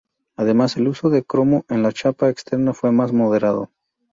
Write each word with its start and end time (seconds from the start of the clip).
Además, 0.35 0.77
el 0.77 0.87
uso 0.87 1.11
de 1.11 1.23
cromo 1.23 1.63
en 1.69 1.83
la 1.83 1.91
chapa 1.91 2.27
externa 2.27 2.73
fue 2.73 2.91
más 2.91 3.13
moderado. 3.13 3.69